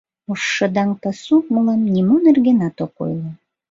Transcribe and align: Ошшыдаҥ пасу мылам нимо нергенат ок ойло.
Ошшыдаҥ 0.31 0.89
пасу 1.01 1.35
мылам 1.53 1.81
нимо 1.93 2.15
нергенат 2.25 2.77
ок 2.85 2.95
ойло. 3.05 3.29